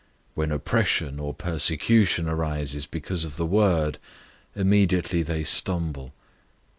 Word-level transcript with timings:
When 0.33 0.51
oppression 0.51 1.19
or 1.19 1.31
persecution 1.35 2.27
arises 2.27 2.87
because 2.87 3.23
of 3.23 3.35
the 3.35 3.45
word, 3.45 3.99
immediately 4.55 5.21
they 5.21 5.43
stumble. 5.43 6.15